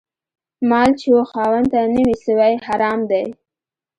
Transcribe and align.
مال 0.69 0.89
چي 0.99 1.09
و 1.17 1.21
خاوند 1.31 1.67
ته 1.73 1.81
نه 1.93 2.01
وي 2.05 2.15
سوی، 2.25 2.53
حرام 2.65 2.99
دی 3.09 3.25